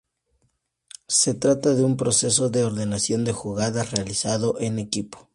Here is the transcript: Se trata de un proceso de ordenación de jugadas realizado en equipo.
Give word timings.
Se 1.09 1.35
trata 1.35 1.75
de 1.75 1.83
un 1.83 1.95
proceso 1.95 2.49
de 2.49 2.63
ordenación 2.63 3.23
de 3.23 3.33
jugadas 3.33 3.91
realizado 3.91 4.59
en 4.59 4.79
equipo. 4.79 5.29